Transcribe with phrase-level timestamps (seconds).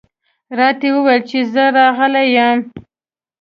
[0.57, 2.59] راته یې وویل چې زه راغلی یم.